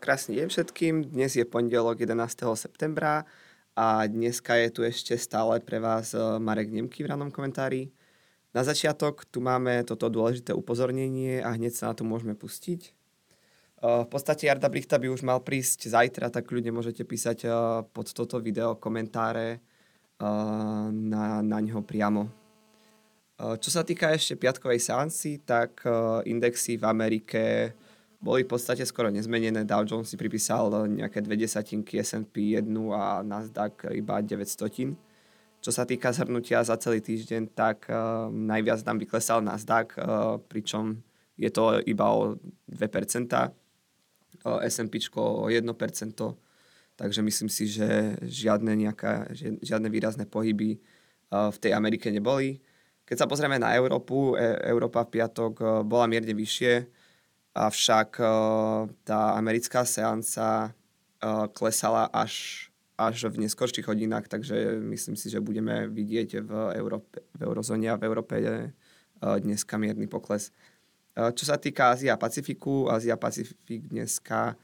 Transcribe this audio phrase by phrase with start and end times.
[0.00, 0.94] Krásny deň všetkým.
[1.12, 2.24] Dnes je pondelok 11.
[2.56, 3.28] septembra
[3.76, 7.92] a dneska je tu ešte stále pre vás eh, Marek Nemky v ranom komentári.
[8.56, 12.80] Na začiatok tu máme toto dôležité upozornenie a hneď sa na to môžeme pustiť.
[12.80, 12.92] Eh,
[13.84, 17.52] v podstate Jarda Brichta by už mal prísť zajtra, tak ľudia môžete písať eh,
[17.84, 19.60] pod toto video komentáre
[20.20, 22.28] na, na ňo priamo.
[23.40, 25.80] Čo sa týka ešte piatkovej seansy, tak
[26.28, 27.72] indexy v Amerike
[28.20, 29.64] boli v podstate skoro nezmenené.
[29.64, 34.92] Dow Jones si pripísal nejaké dve desatinky, S&P 1 a Nasdaq iba 900.
[35.60, 41.00] Čo sa týka zhrnutia za celý týždeň, tak uh, najviac nám vyklesal Nasdaq, uh, pričom
[41.40, 42.36] je to iba o
[42.68, 45.64] 2%, uh, S&P o 1%,
[46.96, 49.32] takže myslím si, že žiadne, nejaká,
[49.64, 50.80] žiadne výrazné pohyby
[51.32, 52.60] uh, v tej Amerike neboli.
[53.04, 56.99] Keď sa pozrieme na Európu, e- Európa v piatok uh, bola mierne vyššie,
[57.54, 65.30] avšak uh, tá americká seanca uh, klesala až, až v neskorších hodinách, takže myslím si,
[65.30, 68.70] že budeme vidieť v, Európe, v eurozóne a v Európe uh,
[69.20, 70.54] dneska mierny pokles.
[71.10, 74.54] Čo sa týka Ázia Pacifiku, Ázia Pacifik dneska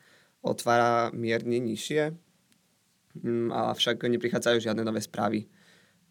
[0.40, 2.14] otvára mierne nižšie,
[3.20, 5.50] um, avšak neprichádzajú žiadne nové správy.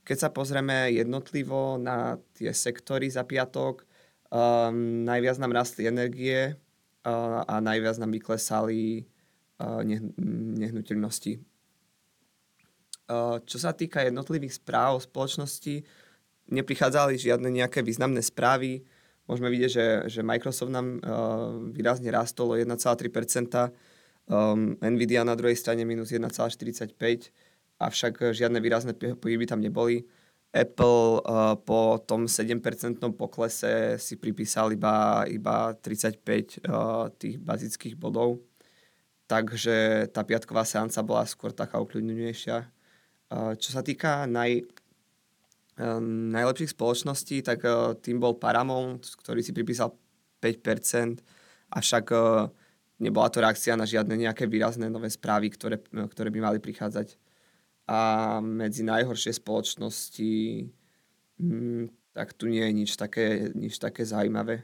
[0.06, 3.88] Keď sa pozrieme jednotlivo na tie sektory za piatok,
[4.30, 6.60] um, najviac nám rastli energie,
[7.06, 9.06] a najviac nám vyklesali
[10.58, 11.38] nehnuteľnosti.
[13.46, 15.86] Čo sa týka jednotlivých správ spoločnosti,
[16.50, 18.82] neprichádzali žiadne nejaké významné správy.
[19.30, 21.02] Môžeme vidieť, že, že Microsoft nám
[21.74, 22.74] výrazne rastol o 1,3%,
[24.30, 27.30] um, Nvidia na druhej strane minus 1,45%,
[27.82, 30.06] avšak žiadne výrazné pohyby tam neboli.
[30.56, 32.64] Apple uh, po tom 7%
[33.20, 38.40] poklese si pripísal iba, iba 35 uh, tých bazických bodov.
[39.28, 42.58] Takže tá piatková seanca bola skôr taká ukľudňujúnejšia.
[43.36, 44.64] Uh, čo sa týka naj,
[46.32, 47.68] najlepších spoločností, tak
[48.00, 49.92] tým bol Paramount, ktorý si pripísal
[50.40, 51.20] 5%,
[51.68, 52.16] avšak
[53.04, 57.20] nebola to reakcia na žiadne nejaké výrazné nové správy, ktoré, ktoré by mali prichádzať
[57.86, 60.34] a medzi najhoršie spoločnosti
[61.38, 61.86] hm,
[62.16, 64.64] tak tu nie je nič také, nič také zaujímavé.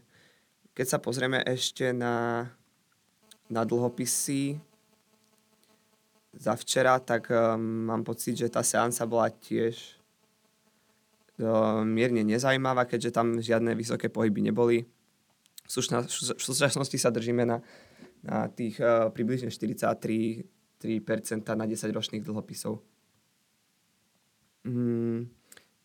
[0.72, 2.48] Keď sa pozrieme ešte na,
[3.52, 4.56] na dlhopisy
[6.32, 10.00] za včera, tak um, mám pocit, že tá seansa bola tiež
[11.44, 14.88] um, mierne nezaujímavá, keďže tam žiadne vysoké pohyby neboli.
[15.68, 15.72] V,
[16.40, 17.60] súčasnosti sa držíme na,
[18.24, 20.48] na tých uh, približne 43%
[21.52, 22.80] na 10 ročných dlhopisov.
[24.62, 25.26] Mm,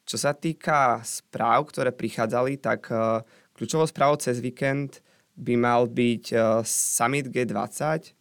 [0.05, 3.25] čo sa týka správ, ktoré prichádzali, tak uh,
[3.57, 5.01] kľúčovou správou cez víkend
[5.35, 8.13] by mal byť uh, Summit G20,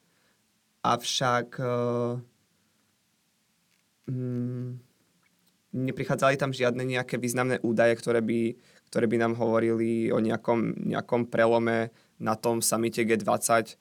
[0.82, 2.16] avšak uh,
[4.08, 4.80] mm,
[5.76, 8.56] neprichádzali tam žiadne nejaké významné údaje, ktoré by,
[8.88, 13.76] ktoré by nám hovorili o nejakom, nejakom prelome na tom samite G20.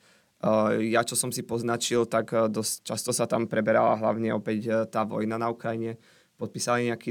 [0.44, 5.06] Uh, ja, čo som si poznačil, tak dosť často sa tam preberala hlavne opäť tá
[5.06, 5.96] vojna na Ukrajine
[6.36, 7.10] podpísali nejaký,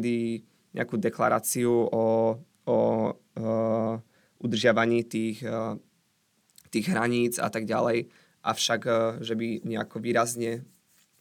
[0.75, 2.05] nejakú deklaráciu o,
[2.67, 2.77] o
[3.13, 3.93] uh,
[4.43, 5.79] udržiavaní tých, uh,
[6.69, 8.11] tých hraníc a tak ďalej.
[8.43, 10.67] Avšak, uh, že by nejako výrazne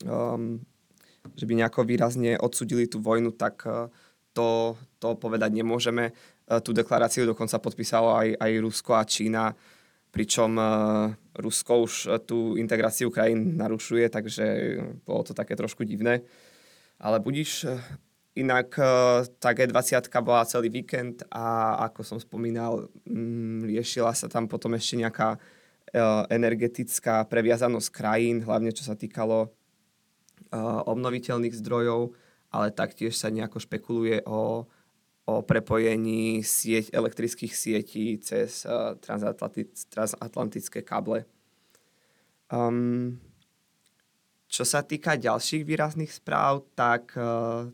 [0.07, 0.63] um,
[1.39, 3.87] že by nejako výrazne odsudili tú vojnu, tak uh,
[4.35, 6.11] to, to povedať nemôžeme.
[6.11, 9.45] Uh, tú deklaráciu dokonca podpísalo aj, aj Rusko a Čína,
[10.11, 11.95] pričom uh, Rusko už
[12.27, 14.45] tú integráciu krajín narušuje, takže
[15.07, 16.27] bolo to také trošku divné.
[17.03, 17.83] Ale budíš, eh,
[18.39, 24.47] inak eh, tá G20 bola celý víkend a ako som spomínal, mm, riešila sa tam
[24.47, 29.51] potom ešte nejaká eh, energetická previazanosť krajín, hlavne čo sa týkalo
[30.85, 32.13] obnoviteľných zdrojov,
[32.53, 34.69] ale taktiež sa nejako špekuluje o,
[35.25, 38.69] o prepojení sieť, elektrických sietí cez
[39.01, 41.25] transatlantické káble.
[42.53, 43.17] Um,
[44.53, 47.73] čo sa týka ďalších výrazných správ, tak uh,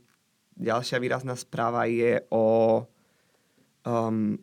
[0.54, 2.86] ďalšia výrazná správa je o,
[3.82, 4.38] um,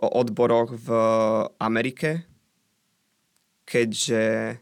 [0.00, 0.88] o odboroch v
[1.60, 2.24] Amerike,
[3.68, 4.56] keďže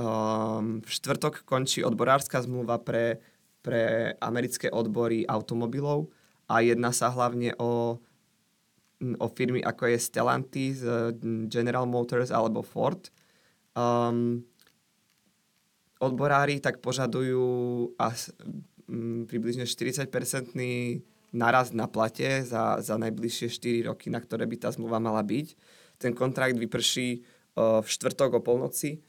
[0.00, 3.20] um, v štvrtok končí odborárska zmluva pre,
[3.60, 6.08] pre americké odbory automobilov
[6.48, 8.00] a jedná sa hlavne o,
[8.96, 10.80] o firmy ako je Stellantis,
[11.52, 13.12] General Motors alebo Ford.
[13.76, 14.48] Um,
[16.04, 18.30] odborári tak požadujú as,
[18.88, 21.00] m, približne 40-percentný
[21.34, 25.58] naraz na plate za, za najbližšie 4 roky, na ktoré by tá zmluva mala byť.
[25.98, 29.02] Ten kontrakt vyprší v štvrtok o polnoci.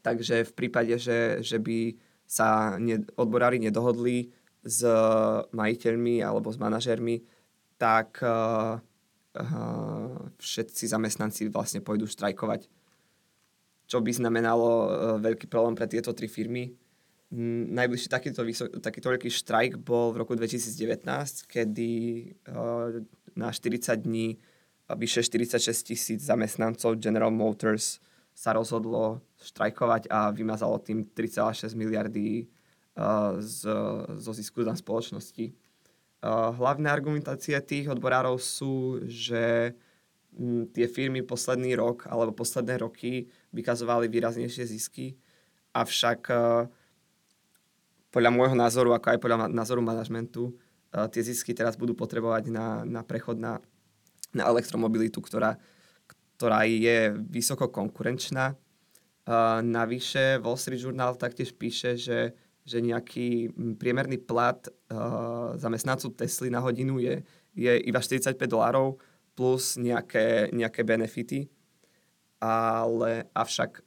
[0.00, 1.96] Takže v prípade, že, že by
[2.28, 4.32] sa ne, odborári nedohodli
[4.64, 4.84] s
[5.52, 7.24] majiteľmi alebo s manažérmi,
[7.80, 12.68] tak uh, uh, všetci zamestnanci vlastne pôjdu štrajkovať.
[13.88, 14.86] Čo by znamenalo uh,
[15.16, 16.76] veľký problém pre tieto tri firmy.
[17.32, 21.08] Mm, najbližší takýto, vysok, takýto veľký štrajk bol v roku 2019,
[21.48, 21.90] kedy
[22.52, 23.00] uh,
[23.32, 24.36] na 40 dní
[24.88, 28.00] vyše 46 tisíc zamestnancov General Motors
[28.36, 33.72] sa rozhodlo štrajkovať a vymazalo tým 3,6 miliardy uh, z,
[34.20, 35.56] zo zisku spoločnosti.
[36.18, 39.70] Hlavné argumentácie tých odborárov sú, že
[40.70, 45.18] tie firmy posledný rok alebo posledné roky vykazovali výraznejšie zisky,
[45.74, 46.66] avšak uh,
[48.08, 50.56] podľa môjho názoru, ako aj podľa názoru manažmentu,
[51.12, 53.60] tie zisky teraz budú potrebovať na, na prechod na
[54.32, 55.56] na elektromobilitu, ktorá,
[56.36, 58.56] ktorá je vysoko konkurenčná.
[59.28, 62.32] Uh, navyše Wall Street Journal taktiež píše, že,
[62.64, 64.60] že nejaký priemerný plat
[65.60, 67.20] zamestnancu Tesly na hodinu je,
[67.52, 68.96] je iba 45 dolárov
[69.38, 71.46] plus nejaké, nejaké benefity.
[72.42, 73.82] Ale avšak,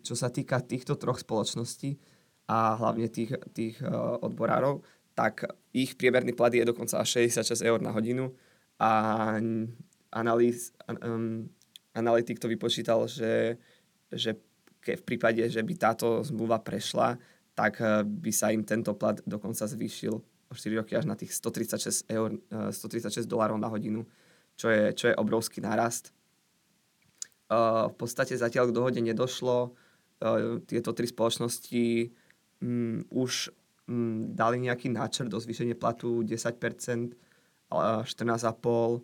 [0.00, 2.00] čo sa týka týchto troch spoločností
[2.48, 4.80] a hlavne tých, tých uh, odborárov,
[5.12, 5.44] tak
[5.76, 8.32] ich priemerný plat je dokonca až 66 eur na hodinu,
[8.82, 8.90] a
[10.10, 11.46] analýz, um,
[11.94, 13.54] analytik to vypočítal, že,
[14.10, 14.34] že
[14.82, 17.14] ke, v prípade, že by táto zmluva prešla,
[17.54, 21.30] tak eh, by sa im tento plat dokonca zvýšil o 4 roky až na tých
[21.38, 24.02] 136 eur, 136 eh, dolárov na hodinu,
[24.62, 26.14] čo je, čo je obrovský nárast.
[27.50, 29.74] Uh, v podstate zatiaľ k dohode nedošlo.
[30.22, 32.14] Uh, tieto tri spoločnosti
[32.62, 33.50] um, už
[33.90, 37.18] um, dali nejaký náčrt do zvýšenie platu 10%,
[37.72, 39.02] 14,5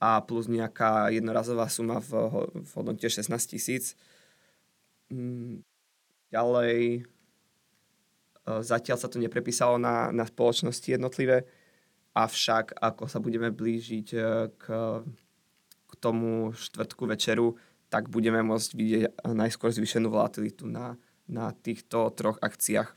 [0.00, 2.10] a plus nejaká jednorazová suma v,
[2.52, 3.96] v hodnote 16 tisíc.
[5.12, 5.60] Mm,
[6.32, 7.00] ďalej, e,
[8.60, 11.44] zatiaľ sa to neprepísalo na, na spoločnosti jednotlivé,
[12.24, 14.20] avšak ako sa budeme blížiť e,
[14.54, 14.64] k,
[15.88, 17.56] k tomu štvrtku večeru,
[17.90, 19.02] tak budeme môcť vidieť
[19.34, 20.94] najskôr zvýšenú volatilitu na,
[21.26, 22.94] na týchto troch akciách.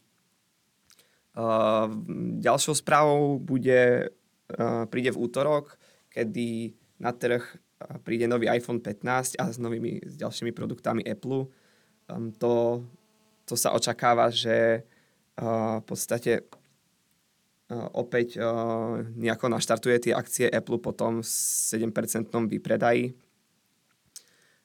[1.34, 1.90] Uh,
[2.38, 4.14] ďalšou správou bude
[4.90, 5.78] príde v útorok,
[6.14, 7.42] kedy na trh
[8.04, 11.52] príde nový iPhone 15 a s novými, s ďalšími produktami Apple.
[12.40, 12.54] To,
[13.44, 14.88] to sa očakáva, že
[15.36, 16.48] v podstate
[17.94, 23.14] opäť uh, nejako naštartuje tie akcie Apple potom s 7% vypredají.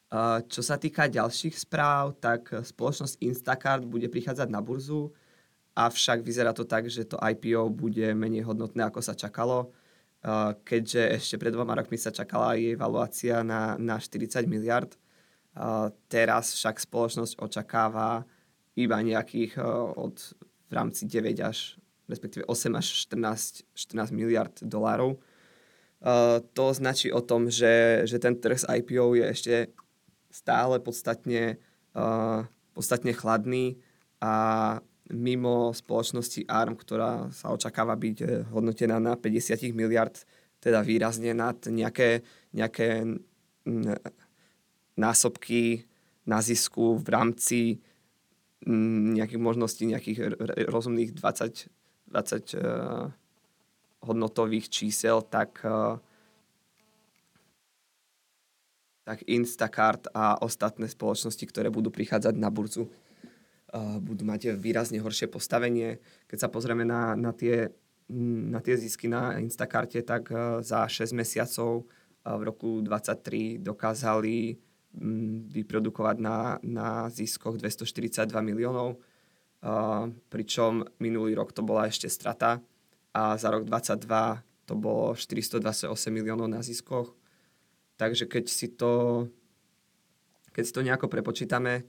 [0.08, 5.12] Uh, čo sa týka ďalších správ, tak spoločnosť Instacart bude prichádzať na burzu,
[5.76, 9.70] avšak vyzerá to tak, že to IPO bude menej hodnotné, ako sa čakalo
[10.66, 14.90] keďže ešte pred dvoma rokmi sa čakala jej valuácia na, na 40 miliard.
[16.10, 18.26] Teraz však spoločnosť očakáva
[18.78, 19.58] iba nejakých
[19.98, 20.18] od
[20.68, 25.20] v rámci 9 až respektíve 8 až 14, 14 miliard dolárov.
[26.54, 29.54] To značí o tom, že, že ten trh s IPO je ešte
[30.30, 31.58] stále podstatne,
[32.72, 33.76] podstatne chladný
[34.22, 34.32] a
[35.08, 40.14] mimo spoločnosti ARM, ktorá sa očakáva byť eh, hodnotená na 50 miliard,
[40.60, 43.06] teda výrazne nad nejaké, nejaké
[44.98, 45.86] násobky
[46.26, 47.60] na zisku v rámci
[48.66, 50.34] nejakých možností, nejakých
[50.66, 51.70] rozumných 20,
[52.08, 53.08] 20 uh,
[54.04, 56.00] hodnotových čísel, tak, uh,
[59.04, 62.88] tak Instacart a ostatné spoločnosti, ktoré budú prichádzať na burzu,
[64.00, 66.00] budú mať výrazne horšie postavenie.
[66.24, 67.68] Keď sa pozrieme na, na, tie,
[68.48, 71.84] na tie zisky na Instacarte, tak e, za 6 mesiacov
[72.24, 74.56] v roku 2023 dokázali
[75.52, 78.98] vyprodukovať na, na ziskoch 242 miliónov,
[80.30, 82.62] pričom minulý rok to bola ešte strata
[83.10, 87.16] a za rok 2022 to bolo 428 miliónov na ziskoch.
[87.98, 89.26] Takže keď si to,
[90.52, 91.88] keď si to nejako prepočítame,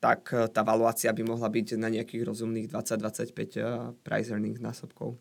[0.00, 3.64] tak eh, tá valuácia by mohla byť na nejakých rozumných 20-25 eh,
[4.00, 5.18] price earnings násobkov.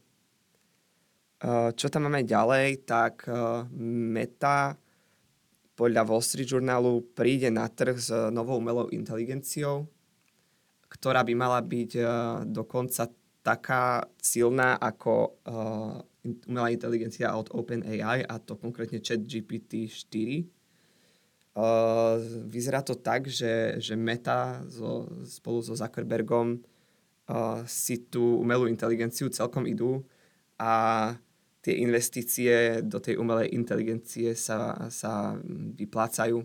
[1.79, 3.23] Čo tam máme ďalej, tak
[4.11, 4.75] Meta
[5.79, 9.87] podľa Wall Street Journalu príde na trh s novou umelou inteligenciou,
[10.89, 11.91] ktorá by mala byť
[12.49, 13.07] dokonca
[13.45, 15.37] taká silná ako
[16.49, 20.59] umelá inteligencia od OpenAI, a to konkrétne ChatGPT 4
[21.59, 28.69] Uh, vyzerá to tak, že, že Meta so, spolu so Zuckerbergom uh, si tú umelú
[28.69, 30.05] inteligenciu celkom idú
[30.55, 31.11] a
[31.59, 35.35] tie investície do tej umelej inteligencie sa, sa
[35.75, 36.39] vyplácajú.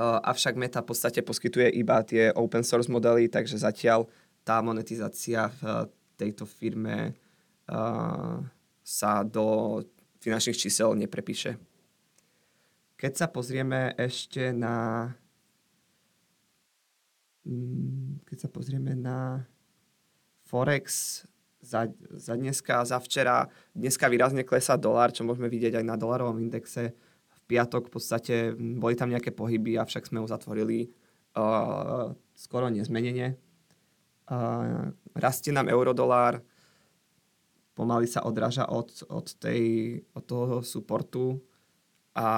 [0.00, 4.08] Avšak Meta v podstate poskytuje iba tie open source modely, takže zatiaľ
[4.42, 7.14] tá monetizácia v tejto firme
[8.82, 9.78] sa do
[10.22, 11.58] finančných čísel neprepíše.
[12.98, 15.10] Keď sa pozrieme ešte na
[17.42, 19.42] mm, keď sa pozrieme na
[20.46, 21.26] Forex
[21.58, 25.98] za, za dneska a za včera, dneska výrazne klesá dolár, čo môžeme vidieť aj na
[25.98, 26.94] dolarovom indexe.
[27.46, 30.88] Piatok v podstate boli tam nejaké pohyby, avšak sme ho zatvorili
[31.36, 33.36] uh, skoro nezmenenie.
[34.30, 36.40] Uh, rastie nám eurodolár,
[37.74, 39.62] pomaly sa odráža od, od, tej,
[40.14, 41.40] od toho supportu
[42.16, 42.28] a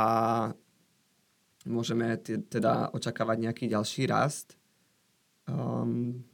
[1.66, 4.56] môžeme teda očakávať nejaký ďalší rast.
[5.44, 6.24] Um,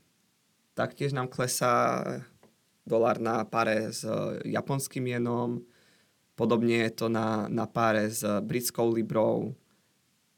[0.75, 2.05] taktiež nám klesá
[2.87, 4.07] dolár na páre s
[4.45, 5.62] japonským jenom,
[6.40, 9.52] podobne je to na, na páre s britskou librou,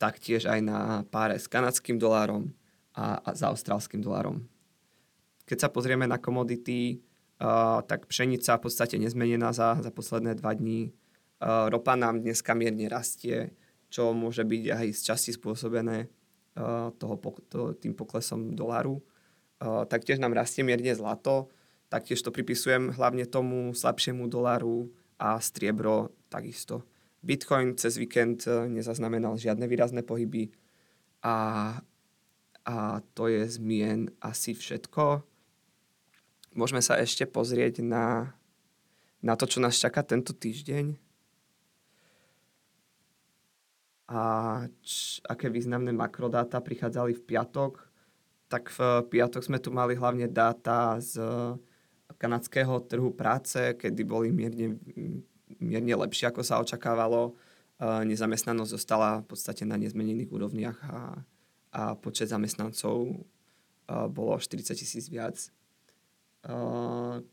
[0.02, 2.50] taktiež aj na páre s kanadským dolárom
[2.90, 4.42] a, a s austrálským dolárom.
[5.47, 6.99] Keď sa pozrieme na komodity,
[7.38, 10.90] uh, tak pšenica v podstate nezmenená za, za posledné dva dní
[11.42, 13.50] Uh, ropa nám dneska mierne rastie,
[13.90, 17.18] čo môže byť aj z časti spôsobené uh, toho,
[17.50, 19.02] to, tým poklesom dolaru.
[19.59, 21.50] Uh, taktiež nám rastie mierne zlato,
[21.90, 26.83] taktiež to pripisujem hlavne tomu slabšiemu dolaru a striebro takisto.
[27.23, 30.50] Bitcoin cez víkend nezaznamenal žiadne výrazné pohyby
[31.23, 31.79] a,
[32.67, 32.76] a
[33.14, 35.23] to je zmien asi všetko.
[36.59, 38.35] Môžeme sa ešte pozrieť na,
[39.23, 40.99] na to, čo nás čaká tento týždeň
[44.11, 44.23] a
[44.83, 47.87] č, aké významné makrodáta prichádzali v piatok,
[48.50, 51.23] tak v piatok sme tu mali hlavne dáta z
[52.19, 54.76] kanadského trhu práce, kedy boli mierne,
[55.61, 57.37] mierne lepšie, ako sa očakávalo.
[57.83, 61.19] Nezamestnanosť zostala v podstate na nezmenených úrovniach a,
[61.75, 63.26] a počet zamestnancov
[63.90, 65.50] bolo 40 tisíc viac.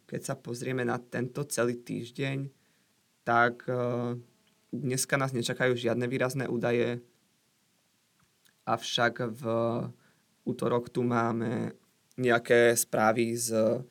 [0.10, 2.50] Keď sa pozrieme na tento celý týždeň,
[3.22, 3.70] tak
[4.70, 7.02] Dneska nás nečakajú žiadne výrazné údaje,
[8.70, 9.44] avšak v
[10.46, 11.74] útorok tu máme
[12.22, 13.82] nejaké správy z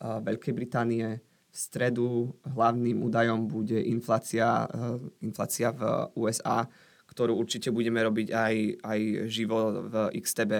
[0.00, 1.20] Veľkej Británie.
[1.50, 4.68] V stredu hlavným údajom bude inflácia,
[5.24, 6.68] inflácia v USA,
[7.08, 9.00] ktorú určite budeme robiť aj, aj
[9.32, 10.52] živo v XTB,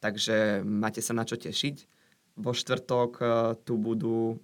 [0.00, 1.76] takže máte sa na čo tešiť.
[2.40, 3.20] Vo štvrtok
[3.68, 4.40] tu budú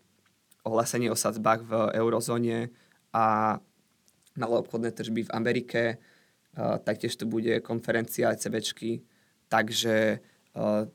[0.60, 2.68] ohlásenie o sadzbách v eurozóne
[3.16, 3.56] a
[4.36, 9.02] malé obchodné tržby v Amerike, uh, taktiež tu bude konferencia ECBčky,
[9.48, 10.18] takže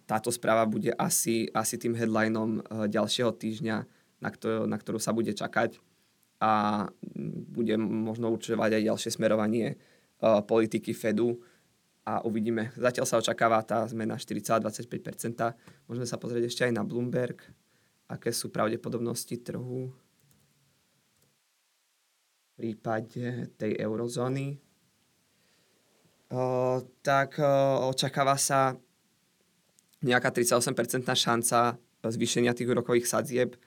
[0.07, 3.77] táto správa bude asi, asi tým headlinom uh, ďalšieho týždňa,
[4.23, 5.79] na, ktor- na ktorú sa bude čakať
[6.39, 6.87] a
[7.51, 11.43] bude možno určovať aj ďalšie smerovanie uh, politiky Fedu
[12.07, 12.71] a uvidíme.
[12.79, 15.91] Zatiaľ sa očakáva tá zmena 4,25%.
[15.91, 17.43] Môžeme sa pozrieť ešte aj na Bloomberg,
[18.07, 19.91] aké sú pravdepodobnosti trhu
[22.59, 24.59] prípade tej eurozóny,
[26.99, 27.39] tak
[27.87, 28.75] očakáva sa
[30.05, 33.59] nejaká 38% šanca zvýšenia tých úrokových sadzieb,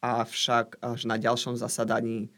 [0.00, 2.32] avšak až na ďalšom zasadaní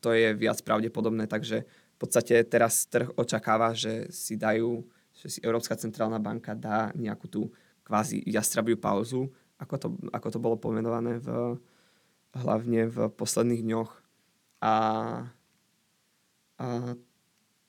[0.00, 4.80] to je viac pravdepodobné, takže v podstate teraz trh očakáva, že si dajú,
[5.12, 7.42] že si Európska centrálna banka dá nejakú tú
[7.84, 9.28] kvázi jastrabiu pauzu,
[9.60, 11.60] ako to, ako to bolo pomenované v,
[12.32, 13.92] hlavne v posledných dňoch.
[14.64, 14.74] A,
[16.56, 16.66] a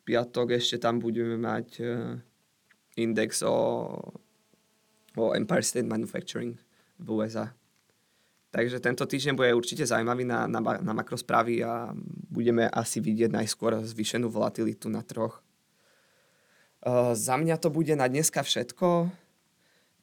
[0.08, 2.16] piatok ešte tam budeme mať uh,
[2.96, 3.52] index o,
[5.18, 6.56] o Empire State Manufacturing
[7.00, 7.52] v USA.
[8.52, 11.96] Takže tento týždeň bude určite zaujímavý na, na, na makrosprávy a
[12.28, 15.40] budeme asi vidieť najskôr zvýšenú volatilitu na troch.
[16.84, 19.08] Uh, za mňa to bude na dneska všetko.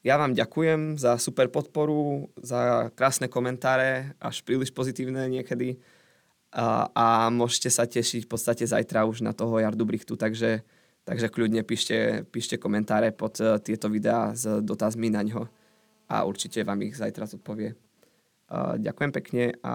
[0.00, 5.76] Ja vám ďakujem za super podporu, za krásne komentáre, až príliš pozitívne niekedy
[6.48, 10.64] a, a môžete sa tešiť v podstate zajtra už na toho Jardu Brichtu, takže,
[11.08, 15.48] takže kľudne píšte, píšte komentáre pod uh, tieto videá s dotazmi na ňo
[16.12, 17.72] a určite vám ich zajtra zodpovie.
[18.52, 19.74] Uh, ďakujem pekne a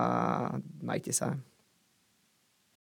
[0.86, 1.34] majte sa.